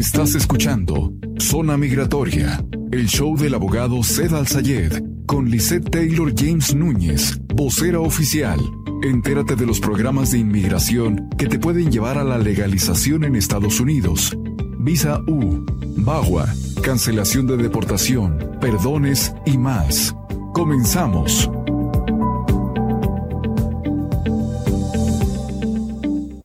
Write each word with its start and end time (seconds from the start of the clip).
Estás 0.00 0.34
escuchando 0.34 1.12
Zona 1.38 1.76
Migratoria, 1.76 2.64
el 2.90 3.06
show 3.06 3.36
del 3.36 3.52
abogado 3.52 4.02
Zed 4.02 4.32
Al-Sayed 4.32 5.02
con 5.26 5.50
Lisette 5.50 5.90
Taylor 5.90 6.32
James 6.34 6.74
Núñez, 6.74 7.38
vocera 7.54 8.00
oficial. 8.00 8.58
Entérate 9.02 9.56
de 9.56 9.66
los 9.66 9.78
programas 9.78 10.30
de 10.30 10.38
inmigración 10.38 11.28
que 11.36 11.48
te 11.48 11.58
pueden 11.58 11.92
llevar 11.92 12.16
a 12.16 12.24
la 12.24 12.38
legalización 12.38 13.24
en 13.24 13.36
Estados 13.36 13.78
Unidos. 13.78 14.34
Visa 14.78 15.20
U, 15.26 15.66
BAGUA, 15.98 16.46
cancelación 16.82 17.46
de 17.46 17.58
deportación, 17.58 18.38
perdones 18.58 19.34
y 19.44 19.58
más. 19.58 20.16
Comenzamos. 20.54 21.50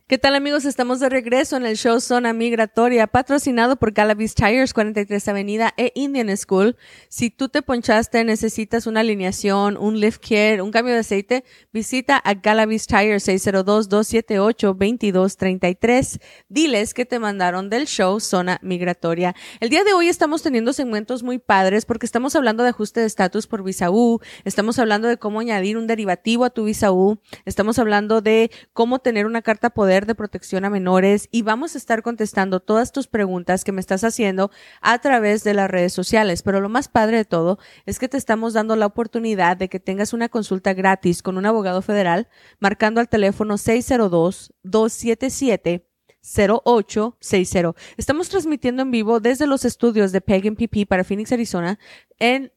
¿Qué 0.07 0.19
tal 0.19 0.35
amigos? 0.35 0.65
Estamos 0.65 0.99
de 0.99 1.09
regreso 1.09 1.57
en 1.57 1.65
el 1.65 1.77
show 1.77 1.99
Zona 1.99 2.31
Migratoria, 2.31 3.07
patrocinado 3.07 3.77
por 3.77 3.91
Galavis 3.91 4.35
Tires, 4.35 4.71
43 4.71 5.30
Avenida 5.30 5.73
e 5.77 5.91
Indian 5.95 6.38
School. 6.38 6.77
Si 7.09 7.31
tú 7.31 7.49
te 7.49 7.63
ponchaste, 7.63 8.23
necesitas 8.23 8.85
una 8.85 8.99
alineación, 8.99 9.77
un 9.77 9.99
lift 9.99 10.21
kit, 10.21 10.61
un 10.61 10.70
cambio 10.70 10.94
de 10.94 10.99
aceite, 10.99 11.44
visita 11.73 12.17
a 12.17 12.35
Galavis 12.35 12.85
Tires 12.85 13.27
602-278-2233. 13.27 16.22
Diles 16.49 16.94
que 16.94 17.08
te 17.08 17.17
mandaron 17.17 17.72
del 17.72 17.88
show 17.88 18.19
Zona 18.19 18.59
Migratoria. 18.61 19.35
El 19.59 19.69
día 19.69 19.83
de 19.83 19.94
hoy 19.94 20.08
estamos 20.08 20.44
teniendo 20.44 20.72
segmentos 20.72 21.23
muy 21.23 21.39
padres 21.39 21.88
porque 21.88 22.05
estamos 22.05 22.35
hablando 22.35 22.61
de 22.61 22.69
ajuste 22.69 22.99
de 22.99 23.08
estatus 23.08 23.47
por 23.47 23.63
visa 23.63 23.89
U, 23.89 24.19
estamos 24.44 24.77
hablando 24.77 25.08
de 25.08 25.17
cómo 25.17 25.39
añadir 25.39 25.80
un 25.80 25.88
derivativo 25.88 26.45
a 26.45 26.52
tu 26.52 26.66
visa 26.66 26.91
U, 26.91 27.19
estamos 27.45 27.80
hablando 27.80 28.22
de 28.22 28.52
cómo 28.72 28.99
tener 28.99 29.25
una 29.25 29.41
carta 29.41 29.72
poder 29.72 29.95
de 30.04 30.16
protección 30.16 30.66
a 30.66 30.70
menores 30.70 31.30
y 31.31 31.44
vamos 31.44 31.76
a 31.76 31.77
estar 31.77 32.02
contestando 32.02 32.59
todas 32.59 32.91
tus 32.91 33.08
preguntas 33.08 33.63
que 33.63 33.72
me 33.72 33.80
estás 33.80 34.03
haciendo 34.03 34.52
a 34.81 34.99
través 34.99 35.45
de 35.45 35.53
las 35.53 35.72
redes 35.72 35.94
sociales. 35.94 36.44
Pero 36.44 36.59
lo 36.59 36.67
más 36.67 36.89
padre 36.89 37.16
de 37.16 37.25
todo 37.25 37.58
es 37.86 37.97
que 37.97 38.09
te 38.09 38.17
estamos 38.17 38.52
dando 38.52 38.75
la 38.75 38.88
oportunidad 38.88 39.56
de 39.56 39.69
que 39.69 39.80
tengas 39.80 40.11
una 40.11 40.28
consulta 40.28 40.73
gratis 40.73 41.23
con 41.23 41.38
un 41.38 41.45
abogado 41.45 41.81
federal 41.81 42.28
marcando 42.59 43.00
al 43.00 43.08
teléfono 43.08 43.58
602 43.58 44.53
277 44.64 45.88
0860. 46.25 47.75
Estamos 47.97 48.30
transmitiendo 48.30 48.81
en 48.81 48.91
vivo 48.91 49.19
desde 49.19 49.47
los 49.47 49.64
estudios 49.64 50.12
de 50.12 50.22
Peg 50.22 50.56
PP 50.56 50.86
para 50.88 51.03
Phoenix, 51.03 51.31
Arizona, 51.31 51.80
en 52.19 52.52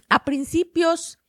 A 0.10 0.24
principios 0.24 1.20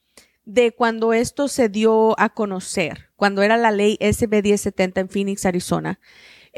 de 0.47 0.73
cuando 0.73 1.13
esto 1.13 1.49
se 1.49 1.69
dio 1.69 2.19
a 2.19 2.31
conocer, 2.31 3.11
cuando 3.17 3.43
era 3.43 3.57
la 3.57 3.73
ley 3.73 3.99
SB 4.01 4.43
1070 4.43 5.01
en 5.03 5.09
Phoenix, 5.09 5.45
Arizona, 5.45 6.01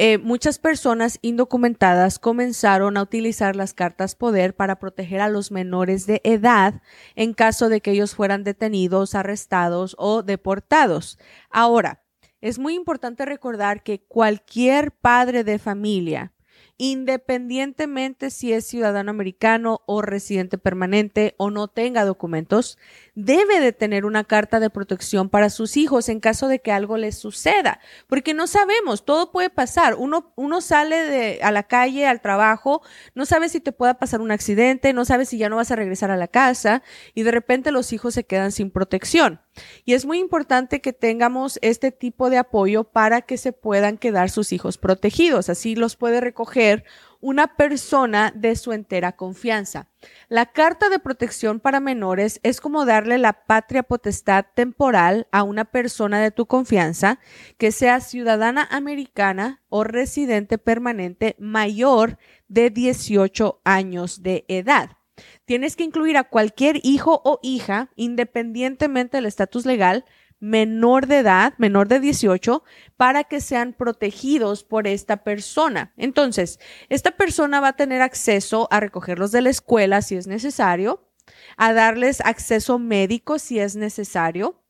eh, 0.00 0.19
muchas 0.19 0.60
personas 0.60 1.19
indocumentadas 1.22 2.21
comenzaron 2.21 2.97
a 2.97 3.03
utilizar 3.03 3.56
las 3.56 3.75
cartas 3.75 4.15
poder 4.15 4.54
para 4.54 4.78
proteger 4.78 5.21
a 5.21 5.28
los 5.28 5.50
menores 5.50 6.06
de 6.06 6.21
edad 6.22 6.82
en 7.16 7.34
caso 7.34 7.69
de 7.69 7.81
que 7.81 7.91
ellos 7.91 8.15
fueran 8.15 8.44
detenidos, 8.44 9.16
arrestados 9.16 9.97
o 9.98 10.22
deportados. 10.22 11.19
Ahora, 11.50 12.04
es 12.41 12.60
muy 12.60 12.75
importante 12.75 13.25
recordar 13.25 13.82
que 13.82 14.00
cualquier 14.00 14.93
padre 14.93 15.43
de 15.43 15.59
familia 15.59 16.32
independientemente 16.78 18.31
si 18.31 18.53
es 18.53 18.65
ciudadano 18.65 19.11
americano 19.11 19.83
o 19.87 20.00
residente 20.00 20.59
permanente 20.59 21.34
o 21.37 21.50
no 21.50 21.66
tenga 21.66 22.05
documentos, 22.05 22.78
debe 23.16 23.59
de 23.59 23.72
tener 23.72 24.05
una 24.05 24.22
carta 24.22 24.61
de 24.61 24.71
protección 24.71 25.28
para 25.28 25.50
sus 25.50 25.77
hijos 25.77 26.09
en 26.09 26.21
caso 26.21 26.47
de 26.47 26.61
que 26.61 26.71
algo 26.71 26.97
les 26.97 27.19
suceda, 27.19 27.81
porque 28.06 28.33
no 28.33 28.47
sabemos, 28.47 29.05
todo 29.05 29.33
puede 29.33 29.50
pasar. 29.50 29.97
Uno, 29.97 30.33
uno 30.37 30.61
sale 30.61 31.41
a 31.43 31.50
la 31.50 31.65
calle, 31.65 32.06
al 32.06 32.21
trabajo, 32.21 32.81
no 33.15 33.27
sabe 33.27 33.49
si 33.49 33.60
te 33.60 33.72
pueda 33.72 33.99
pasar 33.99 34.21
un 34.21 34.31
accidente, 34.31 34.93
no 34.93 35.05
sabe 35.05 35.25
si 35.25 35.37
ya 35.37 35.49
no 35.49 35.56
vas 35.56 35.72
a 35.72 35.77
regresar 35.77 36.12
a 36.12 36.16
la 36.16 36.28
casa 36.28 36.84
y 37.12 37.25
de 37.25 37.33
repente 37.33 37.72
los 37.72 37.93
hijos 37.93 38.15
se 38.15 38.25
quedan 38.25 38.53
sin 38.53 38.71
protección. 38.71 39.41
Y 39.84 39.95
es 39.95 40.06
muy 40.06 40.21
importante 40.21 40.81
que 40.81 40.93
tengamos 40.93 41.59
este 41.62 41.91
tipo 41.91 42.31
de 42.31 42.39
apoyo 42.39 42.84
para 42.84 43.22
que 43.22 43.37
se 43.37 43.53
puedan 43.53 43.99
quedar 43.99 44.31
sus 44.31 44.53
hijos 44.53 44.78
protegidos. 44.78 45.49
Así 45.49 45.75
los 45.75 45.97
puede 45.97 46.21
recoger 46.21 46.68
una 47.21 47.56
persona 47.56 48.33
de 48.34 48.55
su 48.56 48.73
entera 48.73 49.12
confianza. 49.12 49.89
La 50.29 50.47
carta 50.47 50.89
de 50.89 50.99
protección 50.99 51.59
para 51.59 51.81
menores 51.81 52.39
es 52.43 52.61
como 52.61 52.84
darle 52.84 53.19
la 53.19 53.45
patria 53.47 53.83
potestad 53.83 54.47
temporal 54.55 55.27
a 55.33 55.43
una 55.43 55.65
persona 55.65 56.21
de 56.21 56.31
tu 56.31 56.47
confianza 56.47 57.19
que 57.57 57.73
sea 57.73 58.01
ciudadana 58.01 58.69
americana 58.71 59.62
o 59.69 59.84
residente 59.84 60.59
permanente 60.59 61.34
mayor 61.39 62.19
de 62.47 62.71
18 62.71 63.61
años 63.65 64.23
de 64.23 64.45
edad. 64.49 64.93
Tienes 65.45 65.75
que 65.75 65.83
incluir 65.83 66.17
a 66.17 66.25
cualquier 66.25 66.81
hijo 66.84 67.21
o 67.25 67.41
hija, 67.43 67.91
independientemente 67.97 69.17
del 69.17 69.27
estatus 69.27 69.67
legal, 69.67 70.05
menor 70.41 71.06
de 71.06 71.19
edad, 71.19 71.54
menor 71.59 71.88
de 71.88 72.00
18, 72.00 72.62
para 72.97 73.25
que 73.25 73.41
sean 73.41 73.72
protegidos 73.72 74.65
por 74.65 74.87
esta 74.87 75.19
persona. 75.25 75.93
Entonces, 75.97 76.60
esta 76.88 77.12
persona 77.12 77.60
va 77.60 77.69
a 77.69 77.76
tener 77.76 78.03
acceso 78.03 78.69
a 78.71 78.81
recogerlos 78.81 79.32
de 79.32 79.43
la 79.43 79.50
escuela 79.50 80.03
si 80.03 80.16
es 80.16 80.27
necesario, 80.27 81.09
a 81.56 81.72
darles 81.72 82.21
acceso 82.21 82.78
médico 82.78 83.38
si 83.38 83.59
es 83.59 83.77
necesario, 83.77 84.62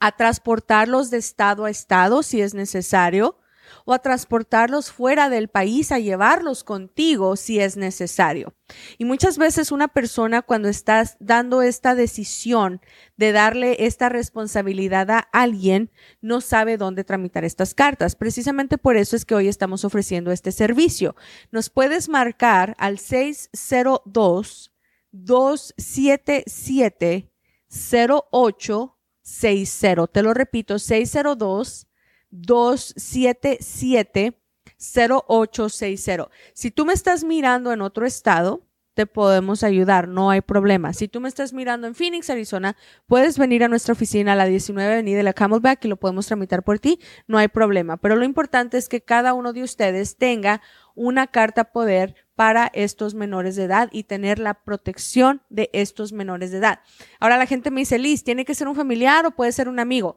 a 0.00 0.12
transportarlos 0.16 1.10
de 1.10 1.18
estado 1.18 1.64
a 1.64 1.70
estado 1.70 2.22
si 2.22 2.40
es 2.40 2.54
necesario, 2.54 3.38
o 3.84 3.92
a 3.92 3.98
transportarlos 3.98 4.90
fuera 4.90 5.28
del 5.28 5.48
país, 5.48 5.92
a 5.92 5.98
llevarlos 5.98 6.64
contigo 6.64 7.36
si 7.36 7.60
es 7.60 7.76
necesario. 7.76 8.54
Y 8.98 9.04
muchas 9.04 9.38
veces 9.38 9.72
una 9.72 9.88
persona 9.88 10.42
cuando 10.42 10.68
estás 10.68 11.16
dando 11.20 11.62
esta 11.62 11.94
decisión 11.94 12.80
de 13.16 13.32
darle 13.32 13.86
esta 13.86 14.08
responsabilidad 14.08 15.10
a 15.10 15.18
alguien, 15.18 15.90
no 16.20 16.40
sabe 16.40 16.76
dónde 16.76 17.04
tramitar 17.04 17.44
estas 17.44 17.74
cartas. 17.74 18.16
Precisamente 18.16 18.78
por 18.78 18.96
eso 18.96 19.16
es 19.16 19.24
que 19.24 19.34
hoy 19.34 19.48
estamos 19.48 19.84
ofreciendo 19.84 20.32
este 20.32 20.52
servicio. 20.52 21.16
Nos 21.50 21.70
puedes 21.70 22.08
marcar 22.08 22.74
al 22.78 22.98
602 22.98 24.72
277 25.12 27.32
0860. 27.68 30.06
Te 30.08 30.22
lo 30.22 30.34
repito, 30.34 30.78
602 30.78 31.86
277 32.30 34.40
0860. 34.78 36.28
Si 36.54 36.70
tú 36.70 36.84
me 36.84 36.92
estás 36.92 37.24
mirando 37.24 37.72
en 37.72 37.80
otro 37.80 38.06
estado, 38.06 38.66
te 38.96 39.04
podemos 39.04 39.62
ayudar, 39.62 40.08
no 40.08 40.30
hay 40.30 40.40
problema. 40.40 40.94
Si 40.94 41.06
tú 41.06 41.20
me 41.20 41.28
estás 41.28 41.52
mirando 41.52 41.86
en 41.86 41.94
Phoenix, 41.94 42.30
Arizona, 42.30 42.78
puedes 43.06 43.36
venir 43.36 43.62
a 43.62 43.68
nuestra 43.68 43.92
oficina 43.92 44.32
a 44.32 44.36
la 44.36 44.46
19 44.46 44.90
Avenida 44.90 45.18
de 45.18 45.22
la 45.22 45.34
Camelback 45.34 45.84
y 45.84 45.88
lo 45.88 45.98
podemos 45.98 46.26
tramitar 46.26 46.62
por 46.62 46.78
ti, 46.78 46.98
no 47.26 47.36
hay 47.36 47.48
problema. 47.48 47.98
Pero 47.98 48.16
lo 48.16 48.24
importante 48.24 48.78
es 48.78 48.88
que 48.88 49.02
cada 49.02 49.34
uno 49.34 49.52
de 49.52 49.62
ustedes 49.62 50.16
tenga 50.16 50.62
una 50.94 51.26
carta 51.26 51.72
poder 51.72 52.14
para 52.36 52.70
estos 52.72 53.14
menores 53.14 53.54
de 53.56 53.64
edad 53.64 53.90
y 53.92 54.04
tener 54.04 54.38
la 54.38 54.54
protección 54.54 55.42
de 55.50 55.68
estos 55.74 56.14
menores 56.14 56.50
de 56.50 56.58
edad. 56.58 56.80
Ahora 57.20 57.36
la 57.36 57.44
gente 57.44 57.70
me 57.70 57.82
dice, 57.82 57.98
Liz, 57.98 58.24
¿tiene 58.24 58.46
que 58.46 58.54
ser 58.54 58.66
un 58.66 58.76
familiar 58.76 59.26
o 59.26 59.30
puede 59.30 59.52
ser 59.52 59.68
un 59.68 59.78
amigo? 59.78 60.16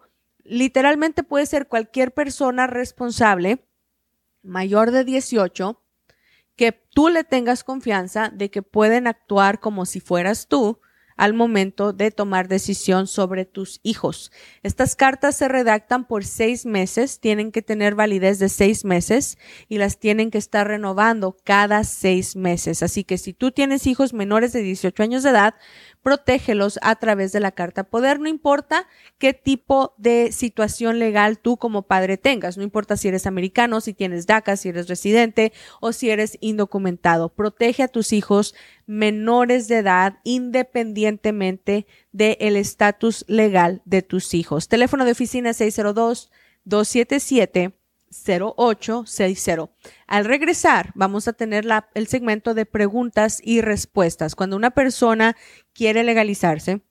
Literalmente 0.50 1.22
puede 1.22 1.46
ser 1.46 1.68
cualquier 1.68 2.12
persona 2.12 2.66
responsable 2.66 3.63
mayor 4.42 4.90
de 4.90 5.04
18 5.04 5.80
que 6.56 6.72
tú 6.72 7.10
le 7.10 7.24
tengas 7.24 7.63
confianza 7.63 8.30
de 8.30 8.50
que 8.50 8.63
pueden 8.63 9.06
actuar 9.06 9.60
como 9.60 9.86
si 9.86 10.00
fueras 10.00 10.48
tú 10.48 10.80
al 11.19 11.33
momento 11.33 11.92
de 11.92 12.12
tomar 12.12 12.48
decisión 12.48 13.06
sobre 13.06 13.44
tus 13.44 13.81
hijos. 13.83 14.31
Estas 14.63 14.95
cartas 14.95 15.36
se 15.36 15.50
redactan 15.50 16.07
por 16.07 16.24
seis 16.24 16.66
meses, 16.66 17.19
tienen 17.19 17.51
que 17.51 17.62
tener 17.62 17.94
validez 17.94 18.39
de 18.39 18.48
seis 18.48 18.86
meses 18.86 19.38
y 19.68 19.80
las 19.80 20.00
tienen 20.00 20.31
que 20.31 20.38
estar 20.38 20.66
renovando 20.66 21.36
cada 21.44 21.83
seis 21.83 22.38
meses. 22.38 22.83
Así 22.83 23.04
que 23.04 23.18
si 23.18 23.33
tú 23.33 23.51
tienes 23.51 23.86
hijos 23.86 24.13
menores 24.13 24.54
de 24.54 24.62
18 24.62 25.04
años 25.04 25.24
de 25.24 25.31
edad, 25.31 25.56
protégelos 26.01 26.80
a 26.81 26.95
través 26.95 27.33
de 27.33 27.42
la 27.42 27.51
carta 27.51 27.83
poder, 27.83 28.21
no 28.21 28.30
importa 28.30 28.88
qué 29.18 29.33
tipo 29.33 29.95
de 29.98 30.31
situación 30.31 31.00
legal 31.00 31.38
tú 31.38 31.57
como 31.57 31.81
padre 31.81 32.16
tengas, 32.16 32.56
no 32.56 32.63
importa 32.63 32.95
si 32.95 33.10
eres 33.10 33.27
americano, 33.27 33.81
si 33.81 33.94
tienes 33.94 34.25
DACA, 34.25 34.56
si 34.56 34.69
eres 34.69 34.88
residente 34.88 35.51
o 35.81 35.92
si 35.92 36.10
eres 36.10 36.38
indocumentado. 36.39 37.27
Protege 37.27 37.83
a 37.83 37.89
tus 37.89 38.13
hijos 38.13 38.56
menores 38.89 39.68
de 39.68 39.77
edad 39.77 40.18
independientemente 40.24 41.86
del 42.12 42.56
estatus 42.56 43.24
legal 43.27 43.83
de 43.86 44.01
tus 44.01 44.33
hijos. 44.33 44.68
Teléfono 44.68 45.06
de 45.06 45.12
oficina 45.12 45.53
602 45.53 46.31
277 46.63 47.77
0860. 48.12 49.69
Al 50.07 50.25
regresar, 50.25 50.91
vamos 50.95 51.27
a 51.27 51.33
tener 51.33 51.65
la, 51.65 51.89
el 51.94 52.07
segmento 52.07 52.56
de 52.56 52.65
preguntas 52.65 53.39
y 53.44 53.62
respuestas. 53.62 54.33
Cuando 54.33 54.56
una 54.56 54.71
persona 54.71 55.38
quiere 55.74 56.03
legalizarse, 56.03 56.81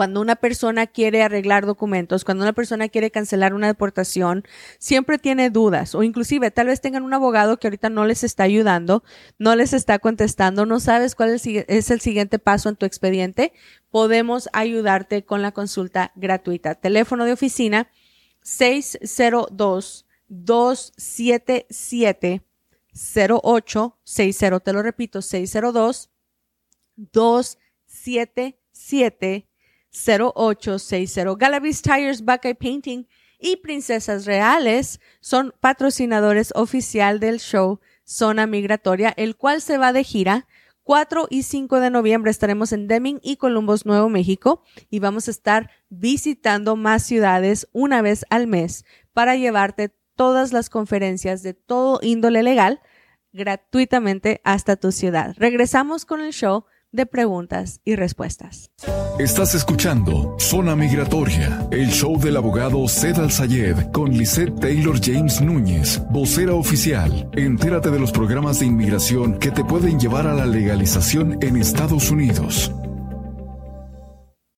cuando 0.00 0.22
una 0.22 0.36
persona 0.36 0.86
quiere 0.86 1.22
arreglar 1.22 1.66
documentos, 1.66 2.24
cuando 2.24 2.44
una 2.44 2.54
persona 2.54 2.88
quiere 2.88 3.10
cancelar 3.10 3.52
una 3.52 3.66
deportación, 3.66 4.44
siempre 4.78 5.18
tiene 5.18 5.50
dudas 5.50 5.94
o 5.94 6.02
inclusive 6.02 6.50
tal 6.50 6.68
vez 6.68 6.80
tengan 6.80 7.02
un 7.02 7.12
abogado 7.12 7.58
que 7.58 7.66
ahorita 7.66 7.90
no 7.90 8.06
les 8.06 8.24
está 8.24 8.44
ayudando, 8.44 9.04
no 9.38 9.54
les 9.56 9.74
está 9.74 9.98
contestando, 9.98 10.64
no 10.64 10.80
sabes 10.80 11.14
cuál 11.14 11.34
es 11.34 11.90
el 11.90 12.00
siguiente 12.00 12.38
paso 12.38 12.70
en 12.70 12.76
tu 12.76 12.86
expediente, 12.86 13.52
podemos 13.90 14.48
ayudarte 14.54 15.22
con 15.22 15.42
la 15.42 15.52
consulta 15.52 16.12
gratuita. 16.14 16.76
Teléfono 16.76 17.26
de 17.26 17.34
oficina 17.34 17.90
602 18.40 20.06
277 20.28 22.42
0860. 22.94 24.60
Te 24.60 24.72
lo 24.72 24.82
repito, 24.82 25.20
602 25.20 26.08
277 26.96 29.49
0860. 29.92 31.34
Galavis 31.36 31.82
Tires, 31.82 32.22
Buckeye 32.22 32.54
Painting 32.54 33.06
y 33.38 33.56
Princesas 33.56 34.26
Reales 34.26 35.00
son 35.20 35.54
patrocinadores 35.60 36.52
oficial 36.54 37.20
del 37.20 37.40
show 37.40 37.80
Zona 38.04 38.46
Migratoria, 38.46 39.14
el 39.16 39.36
cual 39.36 39.60
se 39.62 39.78
va 39.78 39.92
de 39.92 40.04
gira 40.04 40.46
4 40.90 41.28
y 41.30 41.44
5 41.44 41.78
de 41.78 41.90
noviembre 41.90 42.30
estaremos 42.30 42.72
en 42.72 42.88
Deming 42.88 43.20
y 43.22 43.36
Columbus, 43.36 43.86
Nuevo 43.86 44.08
México, 44.08 44.64
y 44.88 44.98
vamos 44.98 45.28
a 45.28 45.30
estar 45.30 45.70
visitando 45.88 46.74
más 46.74 47.04
ciudades 47.04 47.68
una 47.72 48.02
vez 48.02 48.24
al 48.28 48.48
mes 48.48 48.84
para 49.12 49.36
llevarte 49.36 49.94
todas 50.16 50.52
las 50.52 50.68
conferencias 50.68 51.42
de 51.42 51.54
todo 51.54 52.00
índole 52.02 52.42
legal 52.42 52.80
gratuitamente 53.32 54.40
hasta 54.42 54.76
tu 54.76 54.90
ciudad. 54.90 55.34
Regresamos 55.36 56.04
con 56.04 56.20
el 56.20 56.32
show 56.32 56.64
de 56.92 57.06
preguntas 57.06 57.80
y 57.84 57.96
respuestas. 57.96 58.70
Estás 59.18 59.54
escuchando 59.54 60.34
Zona 60.38 60.74
Migratoria, 60.74 61.68
el 61.70 61.90
show 61.90 62.18
del 62.18 62.36
abogado 62.36 62.88
Zed 62.88 63.18
Al-Sayed 63.18 63.90
con 63.92 64.10
Lisette 64.10 64.58
Taylor 64.58 64.98
James 65.00 65.40
Núñez, 65.40 66.00
vocera 66.10 66.54
oficial. 66.54 67.28
Entérate 67.34 67.90
de 67.90 67.98
los 67.98 68.12
programas 68.12 68.60
de 68.60 68.66
inmigración 68.66 69.38
que 69.38 69.50
te 69.50 69.62
pueden 69.62 70.00
llevar 70.00 70.26
a 70.26 70.34
la 70.34 70.46
legalización 70.46 71.38
en 71.42 71.56
Estados 71.56 72.10
Unidos. 72.10 72.72